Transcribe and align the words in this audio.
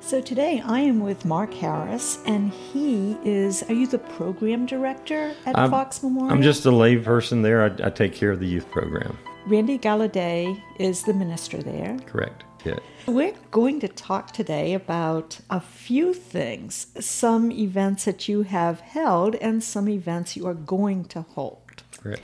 So 0.00 0.20
today 0.22 0.62
I 0.64 0.80
am 0.80 1.00
with 1.00 1.24
Mark 1.24 1.52
Harris, 1.52 2.20
and 2.24 2.50
he 2.52 3.16
is. 3.24 3.62
Are 3.64 3.74
you 3.74 3.86
the 3.86 3.98
program 3.98 4.64
director 4.64 5.34
at 5.44 5.58
I'm, 5.58 5.70
Fox 5.70 6.02
Memorial? 6.02 6.32
I'm 6.32 6.40
just 6.40 6.64
a 6.64 6.70
lay 6.70 6.96
person 6.96 7.42
there. 7.42 7.62
I, 7.64 7.86
I 7.86 7.90
take 7.90 8.14
care 8.14 8.30
of 8.30 8.40
the 8.40 8.46
youth 8.46 8.70
program. 8.70 9.18
Randy 9.46 9.78
Galladay 9.78 10.62
is 10.78 11.02
the 11.02 11.12
minister 11.12 11.62
there. 11.62 11.98
Correct. 12.06 12.44
Yeah. 12.64 12.78
We're 13.06 13.34
going 13.50 13.80
to 13.80 13.88
talk 13.88 14.32
today 14.32 14.72
about 14.72 15.40
a 15.50 15.60
few 15.60 16.14
things 16.14 16.86
some 17.00 17.52
events 17.52 18.04
that 18.04 18.28
you 18.28 18.42
have 18.42 18.80
held 18.80 19.34
and 19.36 19.62
some 19.62 19.88
events 19.88 20.36
you 20.36 20.46
are 20.46 20.54
going 20.54 21.04
to 21.06 21.22
hold. 21.22 21.82
Correct. 21.98 22.22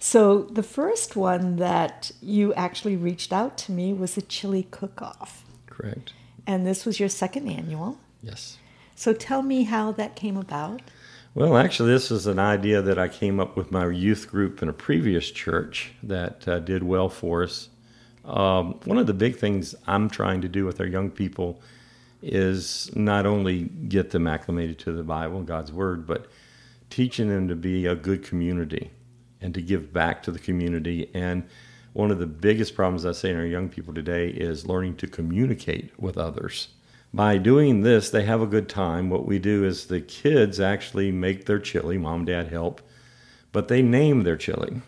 So, 0.00 0.44
the 0.44 0.62
first 0.62 1.14
one 1.14 1.56
that 1.56 2.10
you 2.22 2.54
actually 2.54 2.96
reached 2.96 3.32
out 3.32 3.58
to 3.58 3.72
me 3.72 3.92
was 3.92 4.14
the 4.14 4.22
chili 4.22 4.66
cook 4.70 5.02
off. 5.02 5.44
Correct. 5.66 6.12
And 6.46 6.66
this 6.66 6.84
was 6.84 6.98
your 6.98 7.08
second 7.08 7.48
annual. 7.48 7.98
Yes. 8.22 8.58
So, 8.94 9.12
tell 9.12 9.42
me 9.42 9.64
how 9.64 9.92
that 9.92 10.14
came 10.16 10.36
about. 10.36 10.82
Well, 11.34 11.56
actually, 11.56 11.92
this 11.92 12.10
is 12.10 12.26
an 12.26 12.38
idea 12.38 12.82
that 12.82 12.98
I 12.98 13.08
came 13.08 13.38
up 13.38 13.56
with 13.56 13.70
my 13.70 13.88
youth 13.88 14.28
group 14.28 14.62
in 14.62 14.68
a 14.68 14.72
previous 14.72 15.30
church 15.30 15.92
that 16.02 16.46
uh, 16.48 16.58
did 16.58 16.82
well 16.82 17.08
for 17.08 17.44
us. 17.44 17.68
Um, 18.24 18.80
one 18.84 18.98
of 18.98 19.06
the 19.06 19.14
big 19.14 19.36
things 19.36 19.74
I'm 19.86 20.10
trying 20.10 20.40
to 20.40 20.48
do 20.48 20.66
with 20.66 20.80
our 20.80 20.86
young 20.86 21.10
people 21.10 21.62
is 22.22 22.94
not 22.94 23.26
only 23.26 23.62
get 23.62 24.10
them 24.10 24.26
acclimated 24.26 24.78
to 24.80 24.92
the 24.92 25.02
Bible, 25.02 25.42
God's 25.42 25.72
Word, 25.72 26.06
but 26.06 26.26
teaching 26.90 27.28
them 27.28 27.48
to 27.48 27.54
be 27.54 27.86
a 27.86 27.94
good 27.94 28.24
community 28.24 28.90
and 29.40 29.54
to 29.54 29.62
give 29.62 29.92
back 29.92 30.22
to 30.24 30.30
the 30.30 30.38
community. 30.38 31.10
And 31.14 31.48
one 31.92 32.10
of 32.10 32.18
the 32.18 32.26
biggest 32.26 32.74
problems 32.74 33.04
I 33.04 33.12
see 33.12 33.30
in 33.30 33.36
our 33.36 33.44
young 33.44 33.68
people 33.68 33.92
today 33.92 34.28
is 34.28 34.66
learning 34.66 34.96
to 34.96 35.06
communicate 35.06 35.98
with 35.98 36.16
others. 36.16 36.68
By 37.12 37.38
doing 37.38 37.80
this, 37.82 38.10
they 38.10 38.24
have 38.24 38.40
a 38.40 38.46
good 38.46 38.68
time. 38.68 39.10
What 39.10 39.26
we 39.26 39.40
do 39.40 39.64
is 39.64 39.86
the 39.86 40.00
kids 40.00 40.60
actually 40.60 41.10
make 41.10 41.46
their 41.46 41.58
chili, 41.58 41.98
mom, 41.98 42.20
and 42.20 42.26
dad 42.26 42.48
help, 42.48 42.80
but 43.50 43.66
they 43.66 43.82
name 43.82 44.22
their 44.22 44.36
chili. 44.36 44.82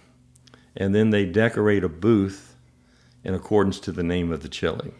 And 0.76 0.94
then 0.94 1.10
they 1.10 1.24
decorate 1.24 1.82
a 1.82 1.88
booth 1.88 2.54
in 3.24 3.34
accordance 3.34 3.80
to 3.80 3.92
the 3.92 4.04
name 4.04 4.32
of 4.32 4.42
the 4.42 4.48
chili. 4.48 4.92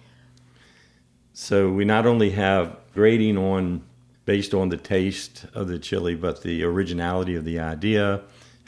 So 1.32 1.70
we 1.70 1.84
not 1.84 2.06
only 2.06 2.30
have 2.30 2.76
grading 2.92 3.38
on 3.38 3.82
based 4.24 4.54
on 4.54 4.68
the 4.68 4.76
taste 4.76 5.46
of 5.54 5.68
the 5.68 5.78
chili, 5.78 6.14
but 6.14 6.42
the 6.42 6.62
originality 6.62 7.34
of 7.34 7.44
the 7.44 7.58
idea, 7.58 8.22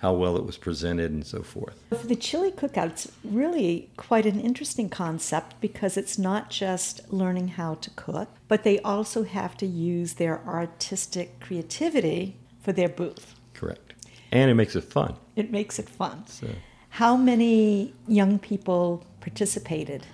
how 0.05 0.13
well 0.13 0.37
it 0.37 0.45
was 0.45 0.59
presented, 0.59 1.11
and 1.11 1.27
so 1.27 1.43
forth. 1.43 1.83
For 1.89 2.07
the 2.07 2.15
chili 2.15 2.53
cookout, 2.53 2.91
it's 2.91 3.11
really 3.25 3.89
quite 3.97 4.27
an 4.27 4.39
interesting 4.39 4.91
concept 4.91 5.59
because 5.63 5.97
it's 5.97 6.19
not 6.19 6.51
just 6.51 7.11
learning 7.11 7.49
how 7.49 7.77
to 7.77 7.89
cook, 7.97 8.29
but 8.47 8.65
they 8.65 8.79
also 8.81 9.23
have 9.25 9.57
to 9.57 9.67
use 9.67 10.15
their 10.15 10.45
artistic 10.47 11.41
creativity 11.41 12.37
for 12.61 12.71
their 12.73 12.91
booth. 12.91 13.35
Correct. 13.55 13.95
And 14.31 14.51
it 14.51 14.55
makes 14.57 14.77
it 14.77 14.85
fun. 14.85 15.15
It 15.37 15.51
makes 15.51 15.79
it 15.79 15.89
fun. 15.89 16.27
So. 16.27 16.49
How 16.91 17.17
many 17.17 17.95
young 18.07 18.39
people 18.39 19.07
participated? 19.23 20.07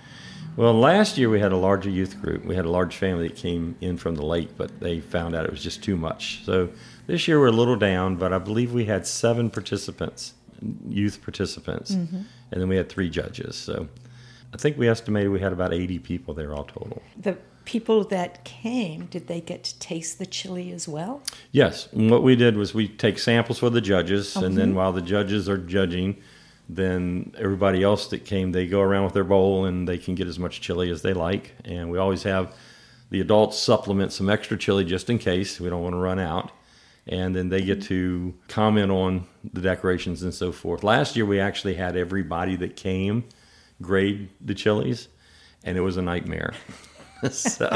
Well, 0.55 0.73
last 0.73 1.17
year 1.17 1.29
we 1.29 1.41
had 1.41 1.51
a 1.51 1.57
larger 1.57 1.89
youth 1.89 2.21
group. 2.21 2.45
We 2.45 2.55
had 2.55 2.65
a 2.65 2.69
large 2.69 2.95
family 2.95 3.27
that 3.27 3.35
came 3.35 3.75
in 3.81 3.97
from 3.97 4.15
the 4.15 4.25
lake, 4.25 4.51
but 4.57 4.79
they 4.79 5.01
found 5.01 5.35
out 5.35 5.43
it 5.43 5.51
was 5.51 5.63
just 5.63 5.83
too 5.83 5.97
much. 5.97 6.43
So 6.45 6.69
this 7.11 7.27
year 7.27 7.39
we're 7.39 7.47
a 7.47 7.51
little 7.51 7.75
down, 7.75 8.15
but 8.15 8.31
I 8.31 8.37
believe 8.37 8.71
we 8.71 8.85
had 8.85 9.05
seven 9.05 9.49
participants, 9.49 10.33
youth 10.87 11.21
participants, 11.21 11.91
mm-hmm. 11.91 12.21
and 12.51 12.61
then 12.61 12.69
we 12.69 12.77
had 12.77 12.87
three 12.87 13.09
judges. 13.09 13.57
So 13.57 13.89
I 14.53 14.57
think 14.57 14.77
we 14.77 14.87
estimated 14.87 15.29
we 15.29 15.41
had 15.41 15.51
about 15.51 15.73
80 15.73 15.99
people 15.99 16.33
there 16.33 16.53
all 16.53 16.63
total. 16.63 17.01
The 17.17 17.37
people 17.65 18.05
that 18.05 18.45
came, 18.45 19.07
did 19.07 19.27
they 19.27 19.41
get 19.41 19.65
to 19.65 19.79
taste 19.79 20.19
the 20.19 20.25
chili 20.25 20.71
as 20.71 20.87
well? 20.87 21.21
Yes. 21.51 21.89
And 21.91 22.09
what 22.09 22.23
we 22.23 22.37
did 22.37 22.55
was 22.55 22.73
we 22.73 22.87
take 22.87 23.19
samples 23.19 23.59
for 23.59 23.69
the 23.69 23.81
judges, 23.81 24.37
and 24.37 24.57
then 24.57 24.73
while 24.73 24.93
the 24.93 25.01
judges 25.01 25.49
are 25.49 25.57
judging, 25.57 26.15
then 26.69 27.33
everybody 27.37 27.83
else 27.83 28.07
that 28.07 28.23
came, 28.23 28.53
they 28.53 28.67
go 28.67 28.79
around 28.79 29.03
with 29.03 29.13
their 29.13 29.25
bowl 29.25 29.65
and 29.65 29.85
they 29.85 29.97
can 29.97 30.15
get 30.15 30.27
as 30.27 30.39
much 30.39 30.61
chili 30.61 30.89
as 30.89 31.01
they 31.01 31.13
like. 31.13 31.55
And 31.65 31.91
we 31.91 31.97
always 31.97 32.23
have 32.23 32.55
the 33.09 33.19
adults 33.19 33.59
supplement 33.59 34.13
some 34.13 34.29
extra 34.29 34.57
chili 34.57 34.85
just 34.85 35.09
in 35.09 35.19
case 35.19 35.59
we 35.59 35.69
don't 35.69 35.83
want 35.83 35.93
to 35.93 35.99
run 35.99 36.17
out. 36.17 36.51
And 37.07 37.35
then 37.35 37.49
they 37.49 37.61
get 37.61 37.79
mm-hmm. 37.79 37.87
to 37.87 38.33
comment 38.47 38.91
on 38.91 39.27
the 39.53 39.61
decorations 39.61 40.23
and 40.23 40.33
so 40.33 40.51
forth. 40.51 40.83
Last 40.83 41.15
year, 41.15 41.25
we 41.25 41.39
actually 41.39 41.73
had 41.73 41.97
everybody 41.97 42.55
that 42.57 42.75
came 42.75 43.25
grade 43.81 44.29
the 44.39 44.53
chilies, 44.53 45.07
and 45.63 45.77
it 45.77 45.81
was 45.81 45.97
a 45.97 46.01
nightmare. 46.01 46.53
so, 47.31 47.67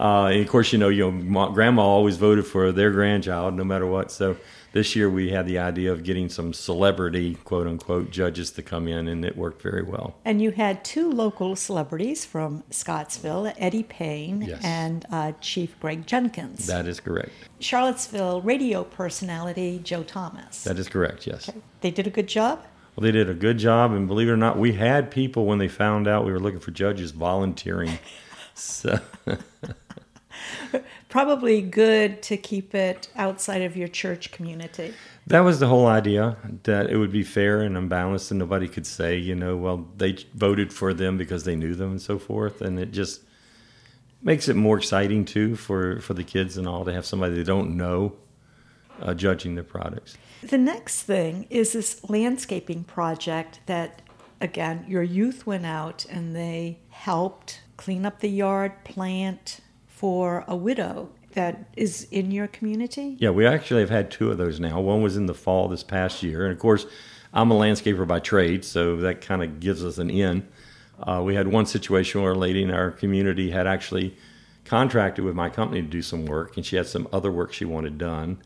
uh, 0.00 0.24
and 0.26 0.40
of 0.40 0.48
course, 0.48 0.72
you 0.72 0.78
know, 0.78 0.88
you 0.88 1.10
know, 1.10 1.50
grandma 1.50 1.82
always 1.82 2.16
voted 2.16 2.46
for 2.46 2.72
their 2.72 2.90
grandchild, 2.90 3.54
no 3.54 3.64
matter 3.64 3.86
what. 3.86 4.10
So 4.10 4.36
this 4.74 4.96
year 4.96 5.08
we 5.08 5.30
had 5.30 5.46
the 5.46 5.58
idea 5.58 5.92
of 5.92 6.02
getting 6.02 6.28
some 6.28 6.52
celebrity, 6.52 7.36
quote 7.44 7.68
unquote, 7.68 8.10
judges 8.10 8.50
to 8.50 8.62
come 8.62 8.88
in, 8.88 9.06
and 9.06 9.24
it 9.24 9.36
worked 9.36 9.62
very 9.62 9.84
well. 9.84 10.16
And 10.24 10.42
you 10.42 10.50
had 10.50 10.84
two 10.84 11.10
local 11.10 11.54
celebrities 11.54 12.24
from 12.24 12.64
Scottsville, 12.70 13.52
Eddie 13.56 13.84
Payne 13.84 14.42
yes. 14.42 14.60
and 14.64 15.06
uh, 15.12 15.32
Chief 15.40 15.78
Greg 15.78 16.08
Jenkins. 16.08 16.66
That 16.66 16.88
is 16.88 16.98
correct. 16.98 17.30
Charlottesville 17.60 18.42
radio 18.42 18.82
personality 18.82 19.80
Joe 19.82 20.02
Thomas. 20.02 20.64
That 20.64 20.78
is 20.78 20.88
correct, 20.88 21.26
yes. 21.26 21.48
Okay. 21.48 21.58
They 21.80 21.92
did 21.92 22.08
a 22.08 22.10
good 22.10 22.26
job? 22.26 22.64
Well, 22.96 23.02
they 23.02 23.12
did 23.12 23.30
a 23.30 23.34
good 23.34 23.58
job, 23.58 23.92
and 23.92 24.08
believe 24.08 24.28
it 24.28 24.32
or 24.32 24.36
not, 24.36 24.58
we 24.58 24.72
had 24.72 25.10
people 25.10 25.46
when 25.46 25.58
they 25.58 25.68
found 25.68 26.08
out 26.08 26.24
we 26.24 26.32
were 26.32 26.40
looking 26.40 26.60
for 26.60 26.72
judges 26.72 27.12
volunteering. 27.12 27.98
so. 28.54 29.00
Probably 31.08 31.62
good 31.62 32.22
to 32.22 32.36
keep 32.36 32.74
it 32.74 33.08
outside 33.14 33.62
of 33.62 33.76
your 33.76 33.88
church 33.88 34.32
community. 34.32 34.92
That 35.26 35.40
was 35.40 35.60
the 35.60 35.68
whole 35.68 35.86
idea 35.86 36.36
that 36.64 36.90
it 36.90 36.96
would 36.96 37.12
be 37.12 37.22
fair 37.22 37.60
and 37.60 37.76
unbalanced, 37.76 38.30
and 38.30 38.38
nobody 38.38 38.68
could 38.68 38.86
say, 38.86 39.16
you 39.16 39.34
know, 39.34 39.56
well, 39.56 39.86
they 39.96 40.16
voted 40.34 40.72
for 40.72 40.92
them 40.92 41.16
because 41.16 41.44
they 41.44 41.56
knew 41.56 41.74
them 41.74 41.92
and 41.92 42.02
so 42.02 42.18
forth. 42.18 42.60
And 42.60 42.78
it 42.78 42.90
just 42.90 43.22
makes 44.22 44.48
it 44.48 44.56
more 44.56 44.78
exciting 44.78 45.24
too 45.24 45.54
for 45.54 46.00
for 46.00 46.14
the 46.14 46.24
kids 46.24 46.56
and 46.56 46.66
all 46.66 46.84
to 46.84 46.92
have 46.92 47.06
somebody 47.06 47.34
they 47.34 47.44
don't 47.44 47.76
know 47.76 48.16
uh, 49.00 49.14
judging 49.14 49.54
their 49.54 49.64
products. 49.64 50.16
The 50.42 50.58
next 50.58 51.02
thing 51.02 51.46
is 51.50 51.72
this 51.72 52.08
landscaping 52.08 52.84
project 52.84 53.60
that, 53.66 54.02
again, 54.40 54.84
your 54.88 55.02
youth 55.02 55.46
went 55.46 55.66
out 55.66 56.04
and 56.10 56.34
they 56.34 56.78
helped 56.90 57.60
clean 57.76 58.06
up 58.06 58.20
the 58.20 58.28
yard, 58.28 58.84
plant 58.84 59.60
for 59.86 60.44
a 60.48 60.56
widow 60.56 61.10
that 61.32 61.68
is 61.76 62.06
in 62.10 62.30
your 62.30 62.46
community? 62.46 63.16
Yeah, 63.18 63.30
we 63.30 63.46
actually 63.46 63.80
have 63.80 63.90
had 63.90 64.10
two 64.10 64.30
of 64.30 64.38
those 64.38 64.60
now. 64.60 64.80
One 64.80 65.02
was 65.02 65.16
in 65.16 65.26
the 65.26 65.34
fall 65.34 65.68
this 65.68 65.82
past 65.82 66.22
year. 66.22 66.44
And 66.44 66.52
of 66.52 66.58
course, 66.58 66.86
I'm 67.32 67.50
a 67.50 67.54
landscaper 67.54 68.06
by 68.06 68.20
trade, 68.20 68.64
so 68.64 68.96
that 68.96 69.20
kind 69.20 69.42
of 69.42 69.60
gives 69.60 69.84
us 69.84 69.98
an 69.98 70.10
in. 70.10 70.46
Uh, 71.02 71.20
we 71.24 71.34
had 71.34 71.48
one 71.48 71.66
situation 71.66 72.22
where 72.22 72.32
a 72.32 72.38
lady 72.38 72.62
in 72.62 72.70
our 72.70 72.92
community 72.92 73.50
had 73.50 73.66
actually 73.66 74.16
contracted 74.64 75.24
with 75.24 75.34
my 75.34 75.50
company 75.50 75.82
to 75.82 75.88
do 75.88 76.02
some 76.02 76.26
work, 76.26 76.56
and 76.56 76.64
she 76.64 76.76
had 76.76 76.86
some 76.86 77.08
other 77.12 77.30
work 77.30 77.52
she 77.52 77.64
wanted 77.64 77.98
done. 77.98 78.38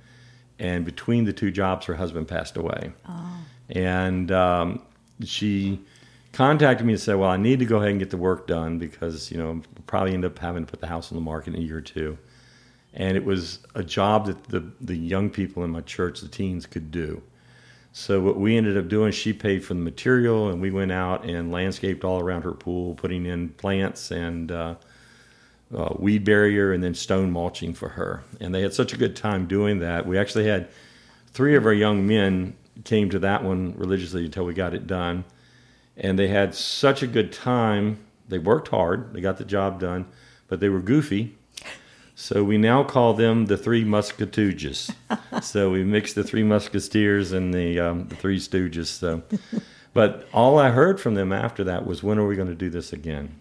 And 0.59 0.85
between 0.85 1.25
the 1.25 1.33
two 1.33 1.51
jobs, 1.51 1.87
her 1.87 1.95
husband 1.95 2.27
passed 2.27 2.57
away. 2.57 2.93
Oh. 3.07 3.45
And 3.69 4.33
um, 4.33 4.83
she 5.23 5.81
contacted 6.33 6.87
me 6.87 6.95
and 6.95 7.01
said, 7.01 7.17
"Well, 7.17 7.31
I 7.31 7.37
need 7.37 7.59
to 7.61 7.65
go 7.65 7.79
ahead 7.79 7.91
and 7.91 7.99
get 7.99 8.11
the 8.11 8.17
work 8.17 8.47
done 8.47 8.79
because 8.79 9.31
you 9.31 9.39
know 9.39 9.53
we'll 9.53 9.85
probably 9.87 10.15
end 10.15 10.25
up 10.25 10.39
having 10.39 10.65
to 10.65 10.71
put 10.71 10.81
the 10.81 10.87
house 10.87 11.11
on 11.11 11.17
the 11.17 11.23
market 11.23 11.55
in 11.55 11.61
a 11.61 11.63
year 11.63 11.79
or 11.79 11.83
two. 11.83 12.19
And 12.95 13.17
it 13.17 13.25
was 13.25 13.61
a 13.75 13.83
job 13.83 14.27
that 14.27 14.45
the 14.45 14.71
the 14.81 14.97
young 14.97 15.31
people 15.31 15.65
in 15.65 15.71
my 15.71 15.81
church, 15.83 16.21
the 16.21 16.29
teens, 16.29 16.67
could 16.67 16.91
do. 16.91 17.23
So 17.93 18.21
what 18.21 18.39
we 18.39 18.57
ended 18.57 18.77
up 18.77 18.89
doing, 18.89 19.13
she 19.13 19.33
paid 19.33 19.65
for 19.65 19.75
the 19.75 19.81
material, 19.81 20.51
and 20.51 20.61
we 20.61 20.71
went 20.71 20.93
out 20.93 21.25
and 21.25 21.51
landscaped 21.51 22.05
all 22.05 22.21
around 22.21 22.43
her 22.43 22.53
pool, 22.53 22.95
putting 22.95 23.27
in 23.27 23.49
plants 23.51 24.11
and 24.11 24.53
uh, 24.53 24.75
uh, 25.75 25.95
weed 25.99 26.25
barrier, 26.25 26.73
and 26.73 26.83
then 26.85 26.95
stone 26.95 27.31
mulching 27.31 27.73
for 27.73 27.89
her. 27.89 28.23
And 28.41 28.55
they 28.55 28.63
had 28.63 28.75
such 28.75 28.93
a 28.93 28.97
good 28.97 29.17
time 29.17 29.47
doing 29.47 29.81
that. 29.81 30.07
We 30.07 30.19
actually 30.19 30.47
had 30.47 30.69
three 31.33 31.57
of 31.57 31.67
our 31.67 31.73
young 31.73 32.07
men 32.07 32.57
came 32.85 33.11
to 33.11 33.19
that 33.21 33.43
one 33.43 33.75
religiously 33.77 34.27
until 34.27 34.45
we 34.45 34.55
got 34.55 34.75
it 34.75 34.87
done 34.87 35.25
and 35.99 36.19
they 36.19 36.29
had 36.29 36.55
such 36.55 37.03
a 37.03 37.07
good 37.07 37.33
time. 37.33 37.99
They 38.29 38.39
worked 38.39 38.69
hard, 38.69 39.13
they 39.13 39.21
got 39.21 39.39
the 39.39 39.45
job 39.45 39.81
done, 39.81 40.07
but 40.47 40.61
they 40.61 40.69
were 40.69 40.81
goofy. 40.81 41.37
So 42.15 42.43
we 42.43 42.59
now 42.59 42.83
call 42.83 43.15
them 43.15 43.47
the 43.47 43.57
Three 43.57 43.85
Musketeers. 43.85 44.91
so 45.41 45.71
we 45.71 45.85
mixed 45.85 46.17
the 46.17 46.25
Three 46.25 46.43
Musketeers 46.43 47.31
and 47.31 47.55
the 47.55 47.79
um, 47.79 48.09
the 48.09 48.17
Three 48.17 48.41
Stooges. 48.41 48.87
So, 48.87 49.23
but 49.95 50.29
all 50.33 50.59
I 50.59 50.71
heard 50.71 51.01
from 51.01 51.15
them 51.15 51.33
after 51.33 51.63
that 51.65 51.87
was, 51.87 52.03
"When 52.03 52.19
are 52.19 52.27
we 52.27 52.35
going 52.35 52.49
to 52.49 52.57
do 52.57 52.71
this 52.71 52.93
again?" 52.93 53.37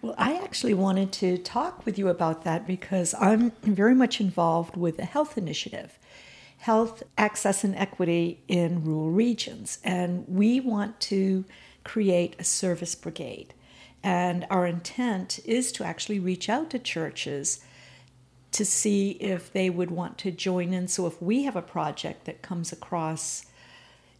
Well, 0.00 0.14
I 0.16 0.36
actually 0.38 0.72
wanted 0.72 1.12
to 1.12 1.36
talk 1.36 1.84
with 1.84 1.98
you 1.98 2.08
about 2.08 2.42
that 2.44 2.66
because 2.66 3.14
I'm 3.20 3.52
very 3.62 3.94
much 3.94 4.18
involved 4.18 4.78
with 4.78 4.96
the 4.96 5.04
health 5.04 5.36
initiative, 5.36 5.98
health 6.56 7.02
access 7.18 7.64
and 7.64 7.76
equity 7.76 8.42
in 8.48 8.82
rural 8.82 9.10
regions, 9.10 9.78
and 9.84 10.24
we 10.26 10.58
want 10.58 10.98
to 11.00 11.44
create 11.84 12.36
a 12.38 12.44
service 12.44 12.94
brigade. 12.94 13.54
And 14.02 14.46
our 14.50 14.66
intent 14.66 15.40
is 15.44 15.70
to 15.72 15.84
actually 15.84 16.18
reach 16.18 16.48
out 16.48 16.70
to 16.70 16.78
churches 16.78 17.60
to 18.52 18.64
see 18.64 19.12
if 19.12 19.52
they 19.52 19.70
would 19.70 19.90
want 19.90 20.18
to 20.18 20.30
join 20.30 20.72
in. 20.72 20.88
So 20.88 21.06
if 21.06 21.20
we 21.22 21.44
have 21.44 21.56
a 21.56 21.62
project 21.62 22.26
that 22.26 22.42
comes 22.42 22.72
across, 22.72 23.46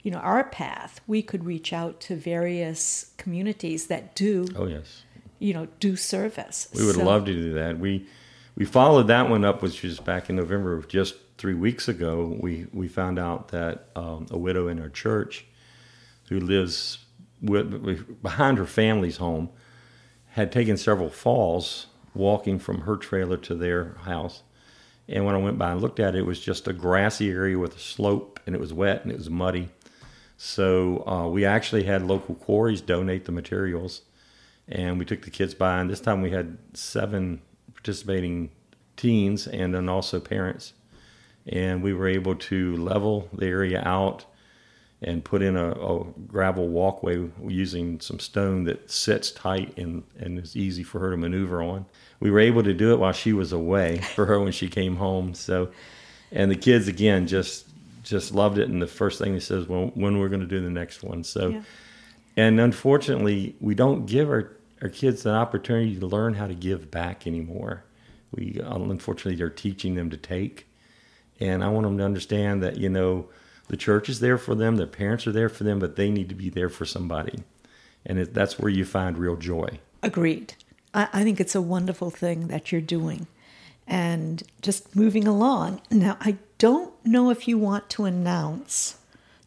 you 0.03 0.11
know, 0.11 0.19
our 0.19 0.44
path, 0.44 1.00
we 1.06 1.23
could 1.23 1.44
reach 1.44 1.73
out 1.73 2.00
to 2.03 2.17
various 2.17 3.12
communities 3.19 3.88
that 3.88 4.15
do. 4.15 4.47
Oh 4.56 4.67
yes. 4.67 5.03
You 5.38 5.55
know, 5.55 5.69
do 5.81 5.97
service. 5.97 6.69
We 6.75 6.87
would 6.87 6.94
so, 6.94 7.05
love 7.05 7.25
to 7.26 7.32
do 7.32 7.53
that. 7.55 7.79
We 7.79 8.06
we 8.56 8.65
followed 8.65 9.08
that 9.08 9.29
one 9.29 9.44
up, 9.44 9.62
which 9.62 9.82
was 9.82 9.99
back 9.99 10.31
in 10.31 10.37
November, 10.37 10.81
just 10.82 11.15
three 11.37 11.55
weeks 11.55 11.88
ago. 11.88 12.37
We 12.41 12.67
we 12.73 12.88
found 12.88 13.19
out 13.19 13.49
that 13.49 13.88
um, 13.97 14.26
a 14.31 14.38
widow 14.38 14.69
in 14.69 14.81
our 14.81 14.88
church, 14.88 15.44
who 16.29 16.41
lives 16.41 16.99
behind 17.43 18.59
her 18.59 18.67
family's 18.67 19.17
home, 19.17 19.50
had 20.31 20.53
taken 20.53 20.77
several 20.77 21.11
falls 21.11 21.87
walking 22.15 22.59
from 22.59 22.83
her 22.83 22.97
trailer 22.97 23.37
to 23.39 23.55
their 23.55 23.94
house. 24.03 24.43
And 25.09 25.25
when 25.25 25.35
I 25.35 25.39
went 25.39 25.59
by 25.59 25.73
and 25.73 25.81
looked 25.81 26.00
at 26.00 26.15
it, 26.15 26.21
it 26.21 26.27
was 26.27 26.41
just 26.41 26.69
a 26.69 26.73
grassy 26.73 27.31
area 27.31 27.59
with 27.59 27.77
a 27.77 27.81
slope, 27.81 28.41
and 28.47 28.55
it 28.55 28.61
was 28.61 28.73
wet 28.73 29.03
and 29.03 29.12
it 29.12 29.19
was 29.19 29.31
muddy. 29.31 29.69
So 30.37 31.06
uh, 31.06 31.29
we 31.29 31.44
actually 31.44 31.85
had 31.85 32.03
local 32.03 32.35
quarries 32.35 32.81
donate 32.81 33.25
the 33.27 33.33
materials, 33.33 34.03
and 34.69 34.99
we 34.99 35.05
took 35.05 35.23
the 35.23 35.31
kids 35.31 35.55
by. 35.55 35.81
And 35.81 35.91
this 35.91 36.00
time 36.00 36.23
we 36.23 36.31
had 36.31 36.59
seven 36.75 37.43
participating 37.75 38.50
teens 38.97 39.47
and 39.47 39.75
then 39.75 39.89
also 39.89 40.21
parents. 40.21 40.73
And 41.47 41.83
we 41.83 41.93
were 41.93 42.09
able 42.09 42.37
to 42.37 42.77
level 42.77 43.29
the 43.33 43.47
area 43.47 43.83
out 43.85 44.25
and 45.03 45.25
put 45.25 45.43
in 45.43 45.57
a, 45.57 45.71
a, 45.71 46.05
gravel 46.29 46.69
walkway 46.69 47.29
using 47.47 48.01
some 48.01 48.21
stone 48.21 48.65
that 48.65 48.91
sits 48.91 49.33
tight 49.33 49.77
and, 49.77 50.05
and 50.19 50.39
is 50.39 50.57
easy 50.57 50.83
for 50.83 51.01
her 51.01 51.11
to 51.11 51.17
maneuver 51.17 51.63
on. 51.63 51.85
We 52.21 52.31
were 52.31 52.39
able 52.39 52.63
to 52.63 52.73
do 52.73 52.93
it 52.93 52.99
while 52.99 53.13
she 53.13 53.33
was 53.33 53.53
away 53.53 53.99
for 54.15 54.27
her 54.27 54.41
when 54.41 54.53
she 54.53 54.69
came 54.69 54.97
home. 54.97 55.35
So, 55.35 55.71
and 56.31 56.51
the 56.51 56.57
kids 56.57 56.89
again 56.89 57.27
just 57.27 57.67
just 58.05 58.35
loved 58.35 58.59
it. 58.59 58.69
And 58.69 58.81
the 58.81 58.87
first 58.87 59.19
thing 59.19 59.35
he 59.35 59.41
says, 59.41 59.69
"Well, 59.69 59.91
when 59.95 60.19
we're 60.19 60.29
going 60.29 60.41
to 60.41 60.47
do 60.47 60.61
the 60.61 60.71
next 60.71 61.03
one?" 61.03 61.25
So, 61.25 61.49
yeah. 61.49 61.63
and 62.37 62.61
unfortunately, 62.61 63.57
we 63.61 63.75
don't 63.75 64.07
give 64.07 64.29
our 64.29 64.53
our 64.81 64.89
kids 64.89 65.27
an 65.27 65.35
opportunity 65.35 65.99
to 65.99 66.07
learn 66.07 66.35
how 66.35 66.47
to 66.47 66.55
give 66.55 66.91
back 66.91 67.27
anymore. 67.27 67.85
We 68.35 68.61
unfortunately 68.63 69.37
they're 69.37 69.51
teaching 69.51 69.95
them 69.95 70.11
to 70.11 70.17
take, 70.17 70.67
and 71.41 71.63
I 71.63 71.69
want 71.69 71.85
them 71.85 71.99
to 71.99 72.05
understand 72.05 72.63
that 72.63 72.79
you 72.79 72.89
know 72.89 73.27
the 73.69 73.76
church 73.76 74.09
is 74.09 74.20
there 74.20 74.38
for 74.38 74.55
them, 74.55 74.76
their 74.76 74.87
parents 74.87 75.26
are 75.26 75.32
there 75.32 75.49
for 75.49 75.64
them, 75.64 75.79
but 75.79 75.97
they 75.97 76.11
need 76.11 76.29
to 76.29 76.35
be 76.35 76.50
there 76.50 76.69
for 76.69 76.85
somebody, 76.85 77.41
and 78.05 78.19
it, 78.19 78.35
that's 78.35 78.59
where 78.59 78.70
you 78.70 78.85
find 78.85 79.19
real 79.19 79.37
joy. 79.37 79.79
Agreed. 80.03 80.55
I, 80.94 81.09
I 81.12 81.23
think 81.23 81.41
it's 81.41 81.55
a 81.55 81.62
wonderful 81.62 82.11
thing 82.11 82.49
that 82.49 82.73
you're 82.73 82.81
doing, 82.81 83.26
and 83.87 84.43
just 84.61 84.94
moving 84.94 85.26
along. 85.26 85.81
Now, 85.91 86.17
I 86.20 86.37
don't 86.59 86.93
know 87.05 87.31
if 87.31 87.49
you 87.49 87.59
want 87.59 87.88
to 87.91 88.05
announce 88.05 88.99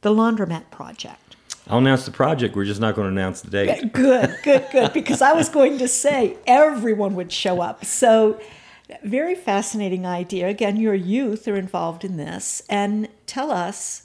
the 0.02 0.14
laundromat 0.14 0.70
project. 0.72 1.36
I'll 1.68 1.80
announce 1.80 2.06
the 2.06 2.12
project. 2.12 2.56
We're 2.56 2.66
just 2.66 2.82
not 2.82 2.96
going 2.96 3.06
to 3.06 3.12
announce 3.12 3.42
the 3.42 3.50
date. 3.50 3.92
Good, 3.92 4.38
good, 4.44 4.68
good. 4.72 4.94
Because 4.94 5.22
I 5.22 5.34
was 5.34 5.50
going 5.50 5.80
to 5.80 5.88
say 5.88 6.38
everyone 6.46 7.16
would 7.16 7.32
show 7.32 7.60
up. 7.60 7.86
So 7.86 8.40
very 9.04 9.34
fascinating 9.34 10.06
idea. 10.06 10.48
Again, 10.48 10.78
your 10.78 10.94
youth 10.94 11.48
are 11.48 11.56
involved 11.56 12.06
in 12.06 12.18
this. 12.18 12.62
And 12.70 13.10
tell 13.26 13.52
us 13.52 14.05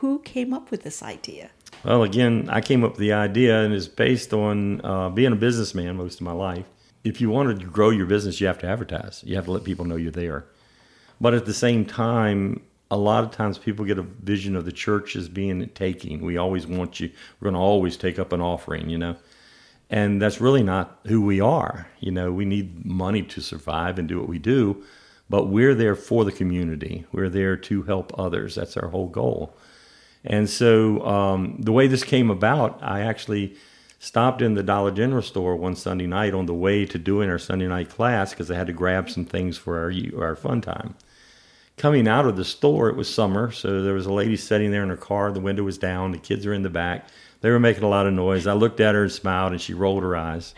who 0.00 0.18
came 0.20 0.52
up 0.52 0.70
with 0.70 0.82
this 0.82 1.02
idea. 1.02 1.50
Well, 1.84 2.02
again, 2.02 2.48
I 2.50 2.60
came 2.60 2.84
up 2.84 2.92
with 2.92 3.00
the 3.00 3.12
idea, 3.12 3.60
and 3.62 3.72
it's 3.72 3.86
based 3.86 4.32
on 4.32 4.84
uh, 4.84 5.10
being 5.10 5.32
a 5.32 5.36
businessman 5.36 5.96
most 5.96 6.16
of 6.16 6.22
my 6.22 6.32
life. 6.32 6.66
If 7.04 7.20
you 7.20 7.30
want 7.30 7.58
to 7.58 7.66
grow 7.66 7.90
your 7.90 8.06
business, 8.06 8.40
you 8.40 8.46
have 8.46 8.58
to 8.58 8.66
advertise. 8.66 9.22
You 9.24 9.36
have 9.36 9.44
to 9.44 9.52
let 9.52 9.64
people 9.64 9.84
know 9.84 9.96
you're 9.96 10.10
there. 10.10 10.46
But 11.20 11.34
at 11.34 11.46
the 11.46 11.54
same 11.54 11.84
time, 11.84 12.62
a 12.90 12.96
lot 12.96 13.22
of 13.24 13.30
times 13.30 13.58
people 13.58 13.84
get 13.84 13.98
a 13.98 14.02
vision 14.02 14.56
of 14.56 14.64
the 14.64 14.72
church 14.72 15.14
as 15.14 15.28
being 15.28 15.68
taking. 15.70 16.24
We 16.24 16.36
always 16.36 16.66
want 16.66 17.00
you. 17.00 17.10
We're 17.40 17.46
going 17.46 17.54
to 17.54 17.60
always 17.60 17.96
take 17.96 18.18
up 18.18 18.32
an 18.32 18.40
offering, 18.40 18.88
you 18.88 18.98
know 18.98 19.16
and 19.90 20.20
that's 20.20 20.40
really 20.40 20.62
not 20.62 20.98
who 21.06 21.22
we 21.22 21.40
are. 21.40 21.88
You 22.00 22.12
know, 22.12 22.32
we 22.32 22.44
need 22.44 22.84
money 22.84 23.22
to 23.22 23.40
survive 23.40 23.98
and 23.98 24.08
do 24.08 24.18
what 24.18 24.28
we 24.28 24.38
do, 24.38 24.84
but 25.30 25.46
we're 25.46 25.74
there 25.74 25.94
for 25.94 26.24
the 26.24 26.32
community. 26.32 27.06
We're 27.12 27.30
there 27.30 27.56
to 27.56 27.82
help 27.82 28.18
others. 28.18 28.54
That's 28.54 28.76
our 28.76 28.88
whole 28.88 29.08
goal. 29.08 29.56
And 30.28 30.48
so 30.48 31.04
um, 31.04 31.56
the 31.58 31.72
way 31.72 31.88
this 31.88 32.04
came 32.04 32.30
about, 32.30 32.78
I 32.82 33.00
actually 33.00 33.56
stopped 33.98 34.40
in 34.40 34.54
the 34.54 34.62
Dollar 34.62 34.92
General 34.92 35.22
store 35.22 35.56
one 35.56 35.74
Sunday 35.74 36.06
night 36.06 36.34
on 36.34 36.46
the 36.46 36.54
way 36.54 36.86
to 36.86 36.98
doing 36.98 37.28
our 37.28 37.38
Sunday 37.38 37.66
night 37.66 37.88
class 37.88 38.30
because 38.30 38.48
I 38.48 38.54
had 38.54 38.68
to 38.68 38.72
grab 38.72 39.10
some 39.10 39.24
things 39.24 39.58
for 39.58 39.78
our 39.78 39.92
our 40.22 40.36
fun 40.36 40.60
time. 40.60 40.94
Coming 41.76 42.06
out 42.06 42.26
of 42.26 42.36
the 42.36 42.44
store, 42.44 42.88
it 42.88 42.96
was 42.96 43.12
summer, 43.12 43.50
so 43.50 43.82
there 43.82 43.94
was 43.94 44.06
a 44.06 44.12
lady 44.12 44.36
sitting 44.36 44.70
there 44.70 44.84
in 44.84 44.88
her 44.88 44.96
car. 44.96 45.32
The 45.32 45.40
window 45.40 45.64
was 45.64 45.78
down. 45.78 46.12
The 46.12 46.18
kids 46.18 46.46
are 46.46 46.52
in 46.52 46.62
the 46.62 46.70
back 46.70 47.08
they 47.40 47.50
were 47.50 47.60
making 47.60 47.84
a 47.84 47.88
lot 47.88 48.06
of 48.06 48.12
noise. 48.12 48.46
I 48.46 48.52
looked 48.54 48.80
at 48.80 48.94
her 48.94 49.02
and 49.02 49.12
smiled, 49.12 49.52
and 49.52 49.60
she 49.60 49.74
rolled 49.74 50.02
her 50.02 50.16
eyes. 50.16 50.54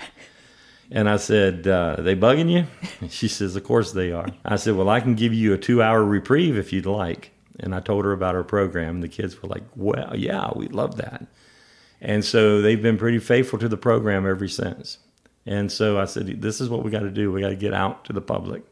And 0.90 1.08
I 1.08 1.18
said, 1.18 1.66
uh, 1.66 1.96
"They 1.98 2.16
bugging 2.16 2.50
you?" 2.50 3.08
she 3.08 3.28
says, 3.28 3.54
"Of 3.56 3.64
course 3.64 3.92
they 3.92 4.12
are." 4.12 4.28
I 4.44 4.56
said, 4.56 4.74
"Well, 4.74 4.88
I 4.88 5.00
can 5.00 5.14
give 5.14 5.32
you 5.32 5.52
a 5.52 5.58
two-hour 5.58 6.02
reprieve 6.04 6.56
if 6.56 6.72
you'd 6.72 6.86
like." 6.86 7.32
And 7.60 7.74
I 7.74 7.80
told 7.80 8.04
her 8.04 8.12
about 8.12 8.34
our 8.34 8.42
program. 8.42 9.00
The 9.00 9.08
kids 9.08 9.40
were 9.40 9.48
like, 9.48 9.64
"Well, 9.76 10.14
yeah, 10.16 10.50
we 10.56 10.68
love 10.68 10.96
that." 10.96 11.26
And 12.00 12.24
so 12.24 12.62
they've 12.62 12.80
been 12.80 12.98
pretty 12.98 13.18
faithful 13.18 13.58
to 13.58 13.68
the 13.68 13.76
program 13.76 14.26
ever 14.26 14.48
since. 14.48 14.98
And 15.46 15.70
so 15.70 15.98
I 15.98 16.06
said, 16.06 16.40
"This 16.40 16.60
is 16.60 16.68
what 16.68 16.82
we 16.82 16.90
got 16.90 17.00
to 17.00 17.10
do. 17.10 17.30
We 17.30 17.40
got 17.40 17.50
to 17.50 17.56
get 17.56 17.74
out 17.74 18.04
to 18.06 18.12
the 18.12 18.20
public." 18.20 18.62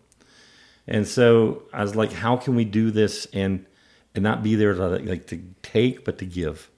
And 0.87 1.07
so 1.07 1.63
I 1.73 1.83
was 1.83 1.95
like, 1.95 2.13
"How 2.13 2.37
can 2.37 2.55
we 2.55 2.65
do 2.65 2.91
this 2.91 3.27
and 3.33 3.67
and 4.15 4.23
not 4.25 4.43
be 4.43 4.55
there 4.55 4.75
to 4.75 4.89
like 4.89 5.27
to 5.29 5.43
take, 5.63 6.05
but 6.05 6.19
to 6.19 6.25
give?" 6.25 6.71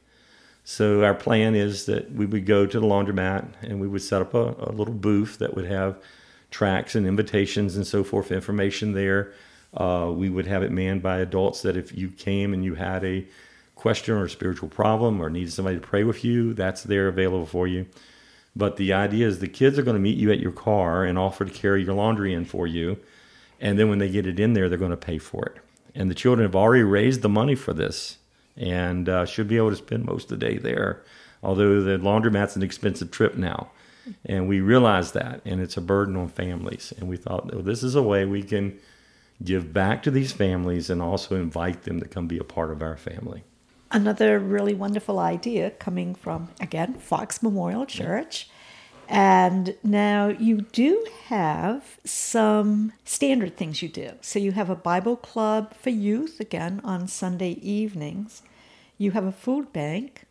So 0.64 1.02
our 1.04 1.14
plan 1.14 1.54
is 1.54 1.86
that 1.86 2.12
we 2.12 2.26
would 2.26 2.46
go 2.46 2.66
to 2.66 2.80
the 2.80 2.86
laundromat 2.86 3.54
and 3.62 3.80
we 3.80 3.88
would 3.88 4.02
set 4.02 4.22
up 4.22 4.34
a, 4.34 4.54
a 4.58 4.72
little 4.72 4.94
booth 4.94 5.38
that 5.38 5.54
would 5.54 5.66
have 5.66 5.98
tracts 6.50 6.94
and 6.94 7.06
invitations 7.06 7.76
and 7.76 7.86
so 7.86 8.04
forth, 8.04 8.30
information 8.30 8.92
there. 8.92 9.32
Uh, 9.74 10.10
we 10.12 10.28
would 10.28 10.46
have 10.46 10.62
it 10.62 10.72
manned 10.72 11.02
by 11.02 11.18
adults 11.18 11.62
that 11.62 11.76
if 11.76 11.96
you 11.96 12.08
came 12.08 12.52
and 12.52 12.64
you 12.64 12.74
had 12.74 13.04
a 13.04 13.26
question 13.76 14.14
or 14.14 14.24
a 14.24 14.30
spiritual 14.30 14.68
problem 14.68 15.20
or 15.20 15.30
needed 15.30 15.52
somebody 15.52 15.76
to 15.76 15.86
pray 15.86 16.04
with 16.04 16.24
you, 16.24 16.52
that's 16.54 16.82
there 16.82 17.08
available 17.08 17.46
for 17.46 17.66
you. 17.66 17.86
But 18.54 18.76
the 18.76 18.92
idea 18.92 19.26
is 19.26 19.38
the 19.38 19.48
kids 19.48 19.78
are 19.78 19.82
going 19.82 19.96
to 19.96 20.00
meet 20.00 20.18
you 20.18 20.32
at 20.32 20.40
your 20.40 20.52
car 20.52 21.04
and 21.04 21.18
offer 21.18 21.44
to 21.44 21.50
carry 21.50 21.84
your 21.84 21.94
laundry 21.94 22.34
in 22.34 22.44
for 22.44 22.66
you. 22.66 22.98
And 23.60 23.78
then 23.78 23.88
when 23.88 23.98
they 23.98 24.08
get 24.08 24.26
it 24.26 24.40
in 24.40 24.54
there, 24.54 24.68
they're 24.68 24.78
going 24.78 24.90
to 24.90 24.96
pay 24.96 25.18
for 25.18 25.44
it. 25.46 25.56
And 25.94 26.10
the 26.10 26.14
children 26.14 26.46
have 26.46 26.56
already 26.56 26.82
raised 26.82 27.22
the 27.22 27.28
money 27.28 27.54
for 27.54 27.72
this 27.72 28.18
and 28.56 29.08
uh, 29.08 29.24
should 29.24 29.48
be 29.48 29.56
able 29.56 29.70
to 29.70 29.76
spend 29.76 30.04
most 30.04 30.30
of 30.30 30.40
the 30.40 30.46
day 30.46 30.58
there. 30.58 31.02
Although 31.42 31.80
the 31.80 31.98
laundromat's 31.98 32.56
an 32.56 32.62
expensive 32.62 33.10
trip 33.10 33.36
now, 33.36 33.70
and 34.26 34.48
we 34.48 34.60
realize 34.60 35.12
that, 35.12 35.40
and 35.44 35.60
it's 35.60 35.76
a 35.76 35.80
burden 35.80 36.16
on 36.16 36.28
families. 36.28 36.92
And 36.98 37.08
we 37.08 37.16
thought, 37.16 37.50
oh, 37.52 37.62
this 37.62 37.82
is 37.82 37.94
a 37.94 38.02
way 38.02 38.24
we 38.24 38.42
can 38.42 38.78
give 39.42 39.72
back 39.72 40.02
to 40.02 40.10
these 40.10 40.32
families 40.32 40.90
and 40.90 41.00
also 41.00 41.36
invite 41.36 41.82
them 41.82 42.00
to 42.00 42.06
come 42.06 42.26
be 42.26 42.38
a 42.38 42.44
part 42.44 42.70
of 42.70 42.82
our 42.82 42.96
family. 42.96 43.44
Another 43.90 44.38
really 44.38 44.74
wonderful 44.74 45.18
idea 45.18 45.70
coming 45.70 46.14
from, 46.14 46.50
again, 46.60 46.94
Fox 46.94 47.42
Memorial 47.42 47.86
Church. 47.86 48.48
And 49.08 49.74
now 49.82 50.28
you 50.28 50.60
do 50.60 51.04
have 51.26 51.98
some 52.04 52.92
standard 53.04 53.56
things 53.56 53.82
you 53.82 53.88
do. 53.88 54.12
So 54.20 54.38
you 54.38 54.52
have 54.52 54.70
a 54.70 54.76
Bible 54.76 55.16
club 55.16 55.74
for 55.74 55.90
youth, 55.90 56.38
again, 56.38 56.80
on 56.84 57.08
Sunday 57.08 57.52
evenings. 57.60 58.42
You 58.98 59.10
have 59.10 59.24
a 59.24 59.32
food 59.32 59.72
bank. 59.72 60.26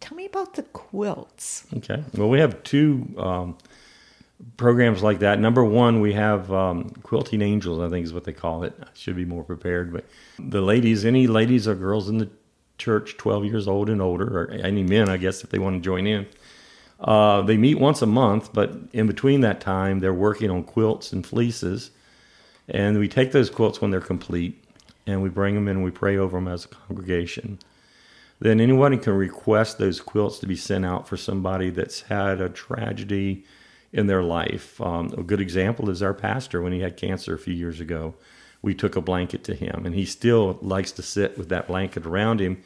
Tell 0.00 0.16
me 0.16 0.26
about 0.26 0.54
the 0.54 0.64
quilts. 0.64 1.66
Okay. 1.76 2.02
Well, 2.16 2.28
we 2.28 2.40
have 2.40 2.60
two 2.64 3.14
um, 3.16 3.56
programs 4.56 5.02
like 5.02 5.20
that. 5.20 5.40
Number 5.40 5.64
one, 5.64 6.00
we 6.00 6.12
have 6.12 6.52
um, 6.52 6.90
Quilting 7.02 7.42
Angels, 7.42 7.80
I 7.80 7.88
think 7.88 8.04
is 8.04 8.12
what 8.12 8.24
they 8.24 8.32
call 8.32 8.62
it. 8.62 8.74
I 8.80 8.86
should 8.94 9.16
be 9.16 9.24
more 9.24 9.42
prepared. 9.42 9.92
But 9.92 10.04
the 10.38 10.60
ladies, 10.60 11.04
any 11.04 11.26
ladies 11.26 11.66
or 11.66 11.74
girls 11.74 12.08
in 12.08 12.18
the 12.18 12.30
church 12.78 13.16
12 13.16 13.44
years 13.44 13.68
old 13.68 13.90
and 13.90 14.00
older, 14.00 14.26
or 14.26 14.50
any 14.50 14.82
men, 14.82 15.08
I 15.08 15.16
guess, 15.16 15.42
if 15.42 15.50
they 15.50 15.58
want 15.58 15.76
to 15.76 15.84
join 15.84 16.06
in, 16.06 16.26
uh, 17.00 17.42
they 17.42 17.56
meet 17.56 17.78
once 17.78 18.02
a 18.02 18.06
month, 18.06 18.52
but 18.52 18.76
in 18.92 19.06
between 19.06 19.40
that 19.40 19.60
time, 19.60 20.00
they're 20.00 20.14
working 20.14 20.50
on 20.50 20.62
quilts 20.62 21.12
and 21.12 21.26
fleeces. 21.26 21.90
And 22.68 22.98
we 22.98 23.08
take 23.08 23.32
those 23.32 23.50
quilts 23.50 23.80
when 23.80 23.90
they're 23.90 24.00
complete 24.00 24.62
and 25.06 25.22
we 25.22 25.28
bring 25.30 25.54
them 25.54 25.68
in 25.68 25.76
and 25.76 25.84
we 25.84 25.90
pray 25.90 26.16
over 26.16 26.36
them 26.36 26.48
as 26.48 26.64
a 26.64 26.68
congregation 26.68 27.58
then 28.40 28.60
anyone 28.60 28.98
can 28.98 29.14
request 29.14 29.78
those 29.78 30.00
quilts 30.00 30.38
to 30.38 30.46
be 30.46 30.56
sent 30.56 30.86
out 30.86 31.08
for 31.08 31.16
somebody 31.16 31.70
that's 31.70 32.02
had 32.02 32.40
a 32.40 32.48
tragedy 32.48 33.44
in 33.92 34.06
their 34.06 34.22
life. 34.22 34.80
Um, 34.80 35.12
a 35.16 35.22
good 35.22 35.40
example 35.40 35.88
is 35.90 36.02
our 36.02 36.14
pastor 36.14 36.60
when 36.62 36.72
he 36.72 36.80
had 36.80 36.96
cancer 36.96 37.34
a 37.34 37.38
few 37.38 37.54
years 37.54 37.80
ago. 37.80 38.14
We 38.60 38.74
took 38.74 38.96
a 38.96 39.00
blanket 39.00 39.44
to 39.44 39.54
him, 39.54 39.86
and 39.86 39.94
he 39.94 40.04
still 40.04 40.58
likes 40.60 40.92
to 40.92 41.02
sit 41.02 41.38
with 41.38 41.48
that 41.48 41.68
blanket 41.68 42.04
around 42.04 42.40
him 42.40 42.62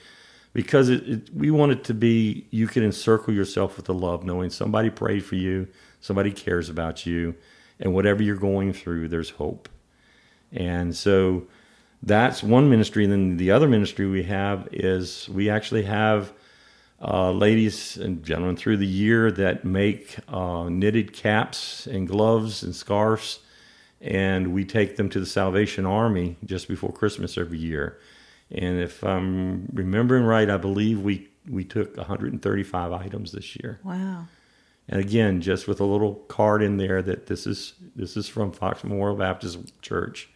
because 0.53 0.89
it, 0.89 1.09
it, 1.09 1.35
we 1.35 1.51
want 1.51 1.73
it 1.73 1.85
to 1.85 1.95
be 1.95 2.47
you 2.51 2.67
can 2.67 2.83
encircle 2.83 3.35
yourself 3.35 3.77
with 3.77 3.87
the 3.87 3.95
love, 3.95 4.25
knowing 4.25 4.51
somebody 4.51 4.91
prayed 4.91 5.25
for 5.25 5.37
you, 5.37 5.69
somebody 6.01 6.33
cares 6.33 6.69
about 6.69 7.07
you, 7.07 7.35
and 7.81 7.95
whatever 7.95 8.23
you're 8.23 8.37
going 8.37 8.73
through, 8.73 9.09
there's 9.09 9.31
hope. 9.31 9.69
And 10.53 10.95
so 10.95 11.47
that's 12.03 12.43
one 12.43 12.69
ministry. 12.69 13.05
And 13.05 13.13
then 13.13 13.37
the 13.37 13.51
other 13.51 13.69
ministry 13.69 14.07
we 14.07 14.25
have 14.25 14.69
is 14.73 15.29
we 15.29 15.49
actually 15.49 15.85
have 15.85 16.33
uh, 17.03 17.33
ladies 17.33 17.97
and 17.97 18.23
gentlemen 18.25 18.57
through 18.57 18.77
the 18.77 18.87
year 18.87 19.31
that 19.33 19.65
make 19.65 20.17
uh, 20.29 20.69
knitted 20.69 21.13
caps 21.13 21.87
and 21.87 22.07
gloves 22.07 22.63
and 22.63 22.75
scarves. 22.75 23.41
And 24.01 24.53
we 24.53 24.65
take 24.65 24.97
them 24.97 25.09
to 25.11 25.21
the 25.21 25.27
Salvation 25.27 25.87
Army 25.87 26.37
just 26.45 26.69
before 26.69 26.93
Christmas 26.93 27.37
every 27.37 27.59
year. 27.59 27.99
And 28.51 28.81
if 28.81 29.03
I'm 29.03 29.69
remembering 29.73 30.25
right, 30.25 30.49
I 30.49 30.57
believe 30.57 31.01
we, 31.01 31.29
we 31.49 31.65
took 31.65 31.97
135 31.97 32.93
items 32.93 33.33
this 33.33 33.57
year. 33.57 33.81
Wow. 33.83 34.27
And 34.89 35.01
again, 35.01 35.41
just 35.41 35.69
with 35.69 35.81
a 35.81 35.85
little 35.85 36.15
card 36.15 36.63
in 36.63 36.77
there 36.77 37.01
that 37.03 37.27
this 37.27 37.47
is 37.47 37.75
this 37.95 38.17
is 38.17 38.29
from 38.29 38.53
Fox 38.53 38.83
Memorial 38.83 39.17
Baptist 39.17 39.81
Church. 39.81 40.29